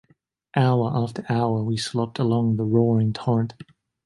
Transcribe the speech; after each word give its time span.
Hour 0.55 0.89
after 0.95 1.23
hour 1.29 1.61
we 1.61 1.77
slopped 1.77 2.17
along 2.17 2.55
by 2.55 2.63
the 2.63 2.67
roaring 2.67 3.13
torrent. 3.13 3.53